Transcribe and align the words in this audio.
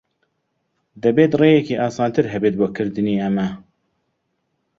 دەبێت 1.03 1.31
ڕێیەکی 1.41 1.79
ئاسانتر 1.81 2.25
ھەبێت 2.33 2.55
بۆ 2.59 2.67
کردنی 2.77 3.21
ئەمە. 3.21 3.47